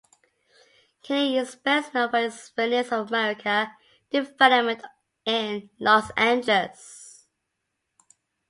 Kinney 1.03 1.37
is 1.37 1.53
best 1.53 1.93
known 1.93 2.09
for 2.09 2.17
his 2.17 2.49
"Venice 2.55 2.91
of 2.91 3.09
America" 3.09 3.71
development 4.09 4.83
in 5.27 5.69
Los 5.77 6.09
Angeles. 6.17 7.27